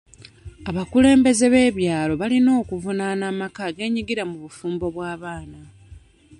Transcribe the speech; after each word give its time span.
Abakulembeze 0.69 1.45
b'ebyalo 1.53 2.13
balina 2.21 2.51
okuvunaana 2.61 3.23
amaka 3.31 3.59
ageenyigira 3.69 4.23
mu 4.29 4.37
bufumbo 4.43 4.85
bw'abaana. 4.95 5.59